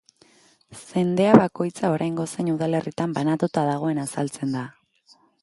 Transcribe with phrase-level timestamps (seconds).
[0.77, 4.67] Zendea bakoitza oraingo zein udalerritan banatuta dagoen azaltzen da.